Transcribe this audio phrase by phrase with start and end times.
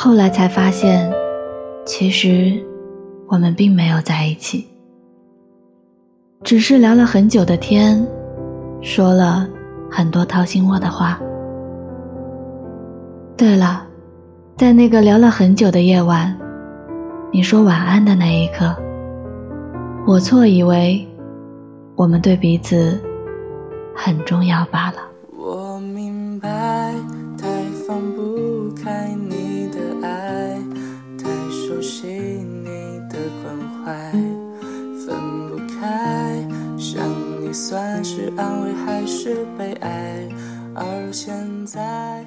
[0.00, 1.12] 后来才发现，
[1.84, 2.56] 其实
[3.26, 4.64] 我们并没有在一起，
[6.44, 8.06] 只是聊了很久的天，
[8.80, 9.48] 说了
[9.90, 11.18] 很多掏心窝的话。
[13.36, 13.84] 对了，
[14.56, 16.32] 在那个聊了很久的夜晚，
[17.32, 18.72] 你说晚安的那一刻，
[20.06, 21.04] 我错以为
[21.96, 22.96] 我们对彼此
[23.96, 24.98] 很重要罢了。
[25.36, 26.94] 我明白，
[27.36, 27.48] 太
[27.84, 29.37] 放不开你，
[31.78, 34.10] 熟悉你的关怀，
[35.06, 36.44] 分不开，
[36.76, 37.08] 想
[37.40, 40.28] 你算是安慰还是悲哀？
[40.74, 41.32] 而现
[41.64, 42.26] 在。